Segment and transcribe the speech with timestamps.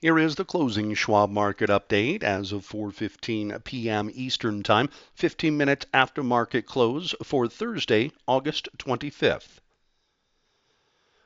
[0.00, 4.08] Here is the closing Schwab market update as of 4:15 p.m.
[4.14, 9.58] Eastern Time, 15 minutes after market close for Thursday, August 25th.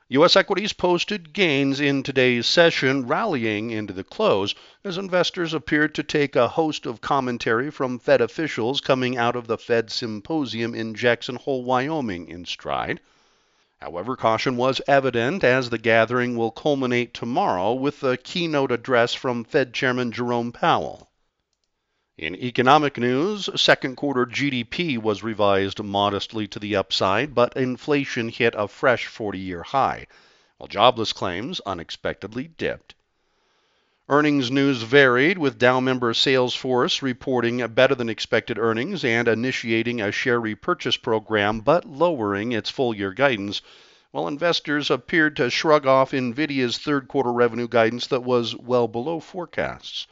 [0.09, 0.35] U.S.
[0.35, 6.35] equities posted gains in today's session, rallying into the close as investors appeared to take
[6.35, 11.35] a host of commentary from Fed officials coming out of the Fed symposium in Jackson
[11.35, 13.01] Hole, Wyoming, in stride.
[13.83, 19.43] However, caution was evident as the gathering will culminate tomorrow with a keynote address from
[19.43, 21.11] Fed Chairman Jerome Powell.
[22.17, 28.55] In economic news, second quarter GDP was revised modestly to the upside, but inflation hit
[28.55, 30.07] a fresh 40 year high,
[30.55, 32.95] while jobless claims unexpectedly dipped.
[34.09, 40.11] Earnings news varied, with Dow member Salesforce reporting better than expected earnings and initiating a
[40.11, 43.61] share repurchase program, but lowering its full year guidance,
[44.11, 49.21] while investors appeared to shrug off NVIDIA's third quarter revenue guidance that was well below
[49.21, 50.05] forecasts.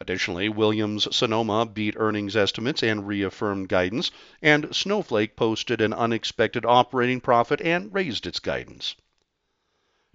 [0.00, 7.20] Additionally, Williams Sonoma beat earnings estimates and reaffirmed guidance, and Snowflake posted an unexpected operating
[7.20, 8.94] profit and raised its guidance.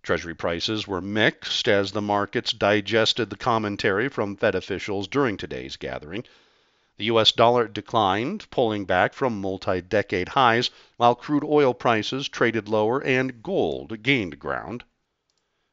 [0.02, 5.76] Treasury prices were mixed as the markets digested the commentary from Fed officials during today's
[5.76, 6.24] gathering.
[6.98, 7.32] The U.S.
[7.32, 13.42] dollar declined, pulling back from multi decade highs, while crude oil prices traded lower and
[13.42, 14.84] gold gained ground.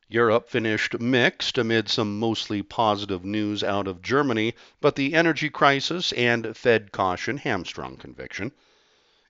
[0.09, 6.13] Europe finished mixed amid some mostly positive news out of Germany, but the energy crisis
[6.13, 8.53] and Fed caution hamstrung conviction.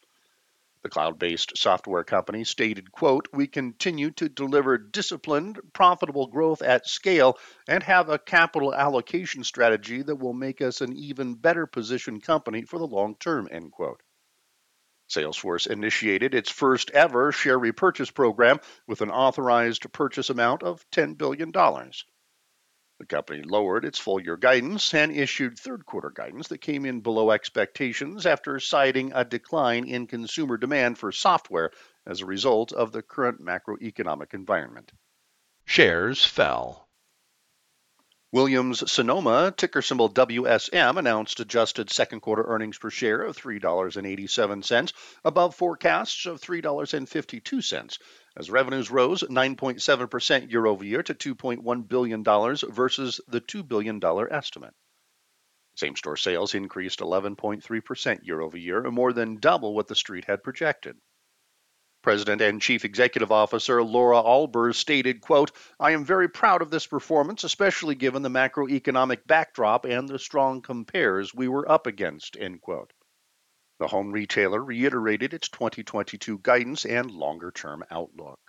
[0.82, 7.38] The cloud-based software company stated, quote, "We continue to deliver disciplined, profitable growth at scale
[7.68, 12.64] and have a capital allocation strategy that will make us an even better positioned company
[12.64, 14.02] for the long term." End quote.
[15.10, 21.18] Salesforce initiated its first ever share repurchase program with an authorized purchase amount of $10
[21.18, 21.52] billion.
[23.00, 27.00] The company lowered its full year guidance and issued third quarter guidance that came in
[27.00, 31.72] below expectations after citing a decline in consumer demand for software
[32.06, 34.92] as a result of the current macroeconomic environment.
[35.64, 36.90] Shares fell.
[38.32, 44.94] Williams Sonoma, ticker symbol WSM, announced adjusted second quarter earnings per share of $3.87,
[45.24, 47.98] above forecasts of $3.52,
[48.40, 54.02] as revenues rose 9.7% year over year to $2.1 billion versus the $2 billion
[54.32, 54.74] estimate.
[55.76, 60.42] Same store sales increased 11.3% year over year, more than double what the street had
[60.42, 60.96] projected.
[62.02, 66.88] President and Chief Executive Officer Laura Albers stated, quote, I am very proud of this
[66.88, 72.62] performance, especially given the macroeconomic backdrop and the strong compares we were up against, end
[72.62, 72.94] quote.
[73.80, 78.40] The home retailer reiterated its 2022 guidance and longer term outlook.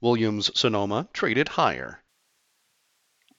[0.00, 2.02] Williams Sonoma traded higher.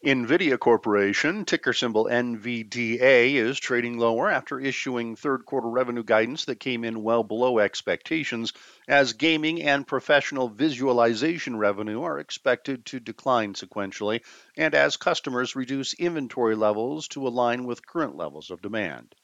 [0.05, 6.59] NVIDIA Corporation, ticker symbol NVDA, is trading lower after issuing third quarter revenue guidance that
[6.59, 8.53] came in well below expectations,
[8.87, 14.23] as gaming and professional visualization revenue are expected to decline sequentially,
[14.55, 19.15] and as customers reduce inventory levels to align with current levels of demand.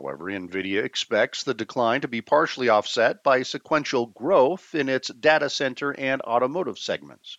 [0.00, 5.50] However, NVIDIA expects the decline to be partially offset by sequential growth in its data
[5.50, 7.38] center and automotive segments.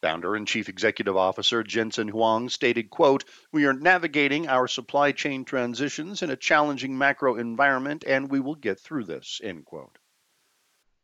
[0.00, 5.44] Founder and Chief Executive Officer Jensen Huang stated, quote, We are navigating our supply chain
[5.44, 9.98] transitions in a challenging macro environment and we will get through this, end quote.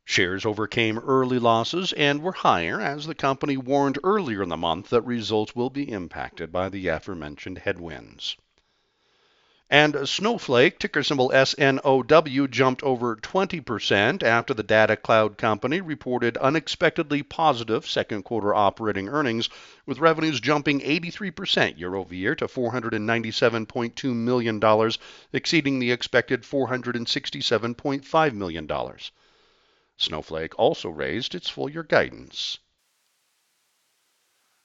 [0.06, 4.88] Shares overcame early losses and were higher as the company warned earlier in the month
[4.88, 8.38] that results will be impacted by the aforementioned headwinds.
[9.68, 17.24] And Snowflake, ticker symbol SNOW, jumped over 20% after the data cloud company reported unexpectedly
[17.24, 19.48] positive second quarter operating earnings,
[19.84, 24.92] with revenues jumping 83% year over year to $497.2 million,
[25.32, 28.70] exceeding the expected $467.5 million.
[29.96, 32.58] Snowflake also raised its full year guidance.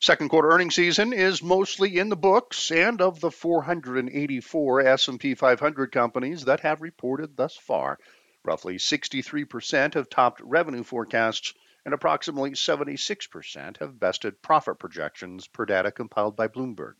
[0.03, 5.91] Second quarter earnings season is mostly in the books, and of the 484 S&P 500
[5.91, 7.99] companies that have reported thus far,
[8.43, 11.53] roughly 63% have topped revenue forecasts
[11.85, 16.95] and approximately 76% have bested profit projections per data compiled by Bloomberg.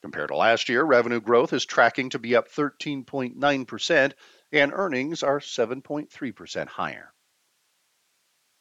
[0.00, 4.12] Compared to last year, revenue growth is tracking to be up 13.9%
[4.52, 7.12] and earnings are 7.3% higher.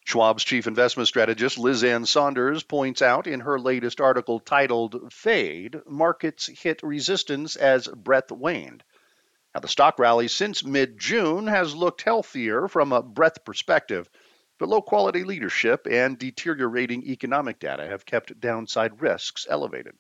[0.08, 5.82] Schwab's chief investment strategist Liz Ann Sonders points out in her latest article titled Fade
[5.86, 8.86] Markets Hit Resistance as Breadth Waned.
[9.54, 14.10] Now, the stock rally since mid June has looked healthier from a breadth perspective,
[14.58, 19.98] but low quality leadership and deteriorating economic data have kept downside risks elevated.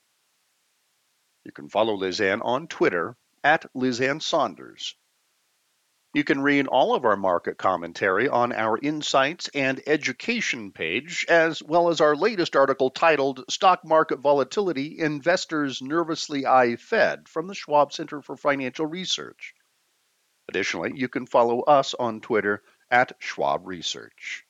[1.43, 4.95] You can follow Liz Ann on Twitter at Liz Ann Sonders.
[6.13, 11.61] You can read all of our market commentary on our Insights and Education page, as
[11.61, 17.53] well as our latest article titled Stock Market Volatility Investors Nervously Eye Fed from the
[17.53, 19.53] Schwab Center for Financial Research.
[20.47, 24.45] Additionally, you can follow us on Twitter at Schwab Research.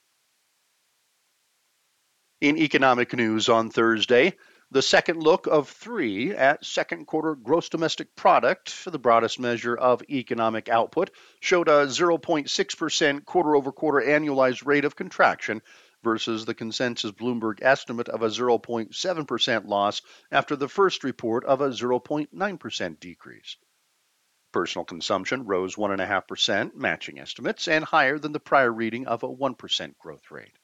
[2.39, 4.38] In economic news on Thursday,
[4.69, 10.04] the second look of three at second quarter gross domestic product, the broadest measure of
[10.10, 11.10] economic output,
[11.40, 15.62] showed a 0.6% quarter over quarter annualized rate of contraction
[16.04, 21.69] versus the consensus Bloomberg estimate of a 0.7% loss after the first report of a
[21.69, 23.56] 0.9% decrease.
[24.52, 29.98] Personal consumption rose 1.5%, matching estimates, and higher than the prior reading of a 1%
[29.98, 30.58] growth rate.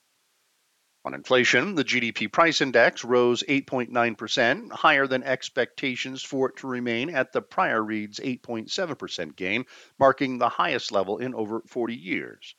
[1.06, 7.10] On inflation, the GDP price index rose 8.9%, higher than expectations for it to remain
[7.10, 9.66] at the prior read's 8.7% gain,
[9.98, 12.54] marking the highest level in over 40 years.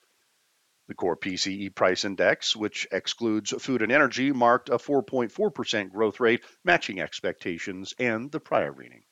[0.87, 6.43] The core PCE price index, which excludes food and energy, marked a 4.4% growth rate,
[6.63, 9.05] matching expectations and the prior reading.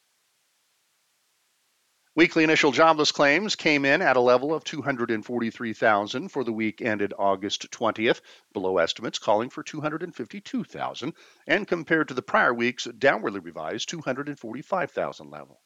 [2.16, 7.12] Weekly initial jobless claims came in at a level of 243,000 for the week ended
[7.18, 8.22] August 20th,
[8.54, 11.14] below estimates calling for 252,000,
[11.48, 15.60] and compared to the prior week's downwardly revised 245,000 level.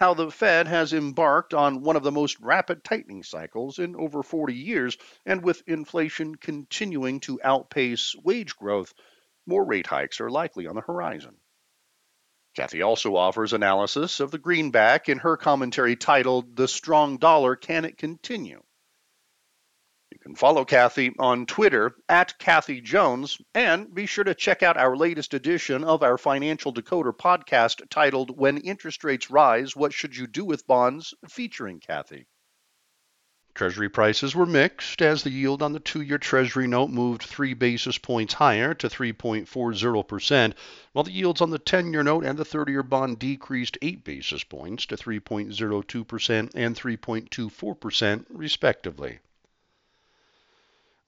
[0.00, 4.22] how the Fed has embarked on one of the most rapid tightening cycles in over
[4.22, 8.94] 40 years, and with inflation continuing to outpace wage growth,
[9.46, 11.36] more rate hikes are likely on the horizon.
[12.56, 17.84] Kathy also offers analysis of the greenback in her commentary titled The Strong Dollar Can
[17.84, 18.62] It Continue?
[20.30, 24.96] Can follow Kathy on Twitter at Kathy Jones and be sure to check out our
[24.96, 30.28] latest edition of our Financial Decoder podcast titled When Interest Rates Rise, What Should You
[30.28, 32.28] Do with Bonds, featuring Kathy.
[33.54, 37.54] Treasury prices were mixed as the yield on the two year Treasury note moved three
[37.54, 40.54] basis points higher to 3.40%,
[40.92, 44.04] while the yields on the 10 year note and the 30 year bond decreased eight
[44.04, 49.18] basis points to 3.02% and 3.24%, respectively.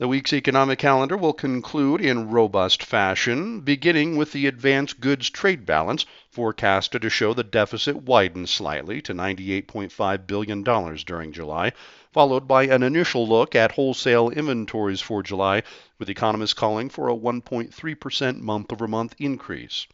[0.03, 5.65] The week's economic calendar will conclude in robust fashion, beginning with the advance goods trade
[5.65, 11.71] balance, forecasted to show the deficit widen slightly to $98.5 billion during July,
[12.13, 15.63] followed by an initial look at wholesale inventories for July,
[16.01, 19.87] with economists calling for a 1.3% month over month increase.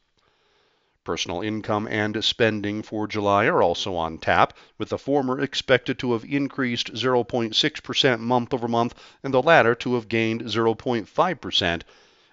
[1.09, 6.13] Personal income and spending for July are also on tap, with the former expected to
[6.13, 11.83] have increased 0.6% month over month and the latter to have gained 0.5%.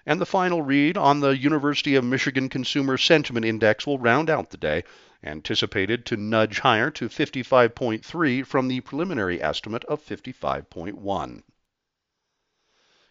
[0.04, 4.50] And the final read on the University of Michigan Consumer Sentiment Index will round out
[4.50, 4.84] the day,
[5.24, 11.42] anticipated to nudge higher to 55.3 from the preliminary estimate of 55.1.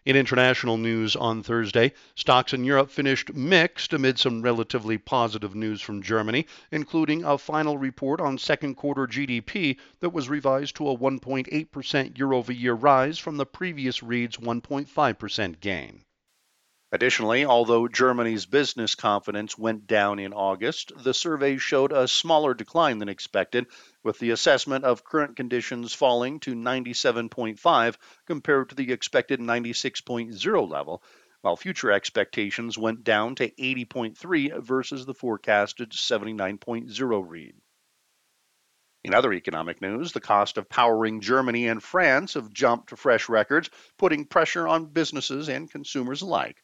[0.06, 5.82] In international news on Thursday, stocks in Europe finished mixed amid some relatively positive news
[5.82, 10.96] from Germany, including a final report on second quarter GDP that was revised to a
[10.96, 16.04] 1.8% year over year rise from the previous read's 1.5% gain.
[16.92, 23.00] Additionally, although Germany's business confidence went down in August, the survey showed a smaller decline
[23.00, 23.66] than expected,
[24.02, 31.04] with the assessment of current conditions falling to 97.5 compared to the expected 96.0 level,
[31.42, 37.56] while future expectations went down to 80.3 versus the forecasted 79.0 read.
[39.04, 43.28] In other economic news, the cost of powering Germany and France have jumped to fresh
[43.28, 46.64] records, putting pressure on businesses and consumers alike.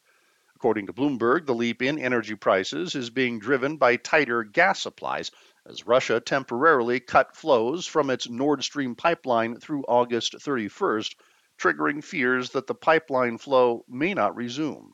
[0.62, 5.32] According to Bloomberg, the leap in energy prices is being driven by tighter gas supplies
[5.66, 11.16] as Russia temporarily cut flows from its Nord Stream pipeline through August 31st,
[11.58, 14.94] triggering fears that the pipeline flow may not resume.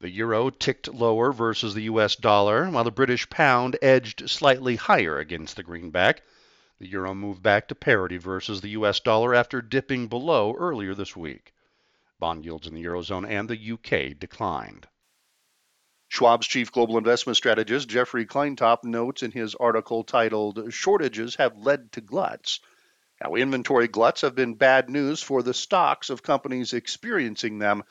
[0.00, 5.20] The euro ticked lower versus the US dollar, while the British pound edged slightly higher
[5.20, 6.24] against the greenback.
[6.80, 11.14] The euro moved back to parity versus the US dollar after dipping below earlier this
[11.14, 11.53] week.
[12.24, 14.88] Bond yields in the Eurozone and the UK declined.
[16.08, 21.92] Schwab's chief global investment strategist Jeffrey Kleintop notes in his article titled Shortages Have Led
[21.92, 22.60] to Gluts
[23.22, 27.82] Now, inventory gluts have been bad news for the stocks of companies experiencing them,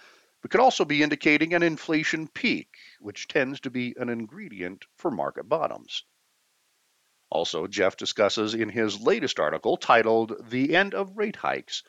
[0.41, 5.11] but could also be indicating an inflation peak, which tends to be an ingredient for
[5.11, 6.05] market bottoms.
[7.29, 11.83] Also, Jeff discusses in his latest article titled The End of Rate Hikes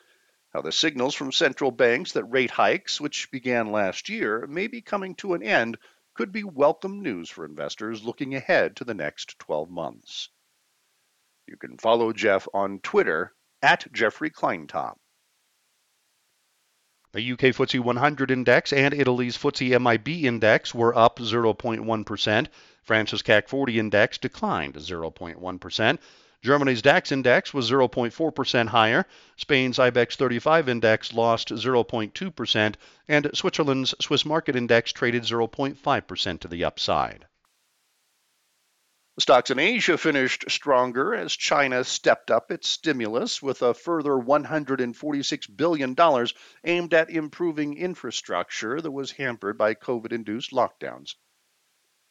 [0.55, 4.79] now, the signals from central banks that rate hikes, which began last year, may be
[4.79, 5.77] coming to an end,
[6.13, 10.29] could be welcome news for investors looking ahead to the next 12 months.
[11.45, 14.95] You can follow Jeff on Twitter at Jeffrey Kleintop.
[17.11, 22.47] The UK FTSE 100 index and Italy's FTSE MIB index were up 0.1%.
[22.81, 25.99] France's CAC 40 index declined 0.1%.
[26.45, 29.07] Germany's DAX index was 0.4% higher.
[29.35, 32.75] Spain's IBEX 35 index lost 0.2%,
[33.07, 37.25] and Switzerland's Swiss market index traded 0.5% to the upside.
[39.17, 45.57] Stocks in Asia finished stronger as China stepped up its stimulus with a further $146
[45.57, 45.95] billion
[46.63, 51.15] aimed at improving infrastructure that was hampered by COVID induced lockdowns.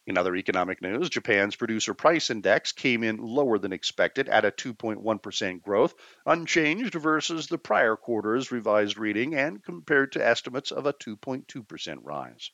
[0.06, 4.50] In other economic news, Japan's producer price index came in lower than expected at a
[4.50, 5.94] 2.1% growth,
[6.26, 12.50] unchanged versus the prior quarter's revised reading and compared to estimates of a 2.2% rise.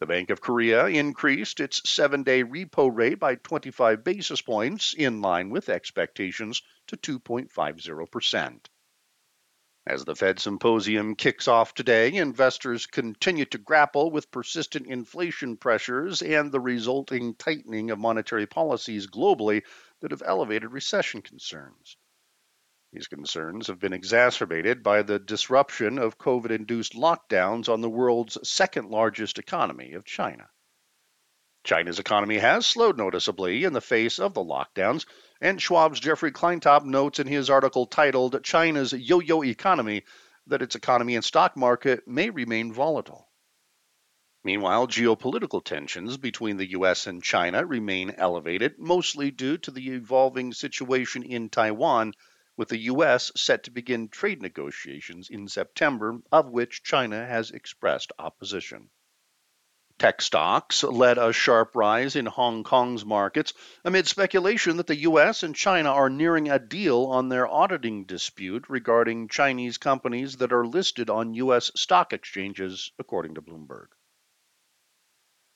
[0.00, 5.20] The Bank of Korea increased its seven day repo rate by 25 basis points, in
[5.20, 8.66] line with expectations, to 2.50%.
[9.84, 16.22] As the Fed symposium kicks off today, investors continue to grapple with persistent inflation pressures
[16.22, 19.64] and the resulting tightening of monetary policies globally
[20.00, 21.96] that have elevated recession concerns.
[22.92, 28.38] These concerns have been exacerbated by the disruption of COVID induced lockdowns on the world's
[28.48, 30.48] second largest economy of China.
[31.64, 35.06] China's economy has slowed noticeably in the face of the lockdowns,
[35.42, 40.04] and Schwab's Jeffrey Kleintop notes in his article titled China's Yo Yo Economy
[40.46, 43.28] that its economy and stock market may remain volatile.
[44.44, 47.08] Meanwhile, geopolitical tensions between the U.S.
[47.08, 52.14] and China remain elevated, mostly due to the evolving situation in Taiwan,
[52.56, 53.32] with the U.S.
[53.34, 58.90] set to begin trade negotiations in September, of which China has expressed opposition.
[59.98, 63.52] Tech stocks led a sharp rise in Hong Kong's markets
[63.84, 65.42] amid speculation that the U.S.
[65.42, 70.66] and China are nearing a deal on their auditing dispute regarding Chinese companies that are
[70.66, 71.70] listed on U.S.
[71.76, 73.88] stock exchanges, according to Bloomberg.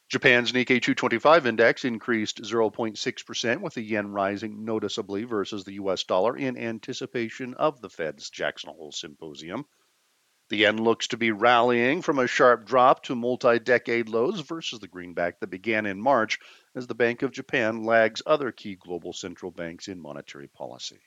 [0.08, 6.36] Japan's Nikkei 225 index increased 0.6%, with the yen rising noticeably versus the US dollar
[6.36, 9.66] in anticipation of the Fed's Jackson Hole Symposium.
[10.48, 14.78] The yen looks to be rallying from a sharp drop to multi decade lows versus
[14.78, 16.38] the greenback that began in March
[16.76, 21.00] as the Bank of Japan lags other key global central banks in monetary policy.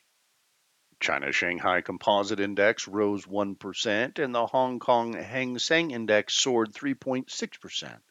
[0.99, 8.01] China's Shanghai Composite Index rose 1%, and the Hong Kong Hang Seng Index soared 3.6%.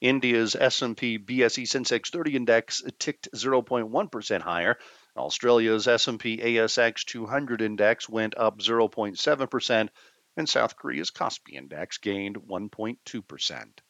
[0.00, 4.78] India's S&P BSE Sensex 30 index ticked 0.1% higher.
[5.16, 9.88] Australia's S&P ASX 200 index went up 0.7%
[10.36, 13.80] and South Korea's Kospi index gained 1.2%.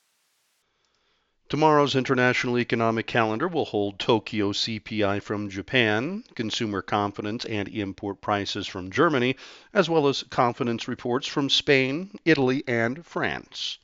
[1.48, 8.66] Tomorrow's international economic calendar will hold Tokyo CPI from Japan, consumer confidence and import prices
[8.66, 9.36] from Germany,
[9.72, 13.78] as well as confidence reports from Spain, Italy, and France.